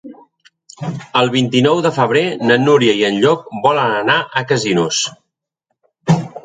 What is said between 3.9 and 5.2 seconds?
anar a Casinos.